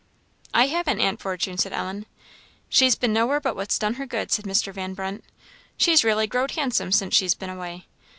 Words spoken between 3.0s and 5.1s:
nowhere but what's done her good," said Mr. Van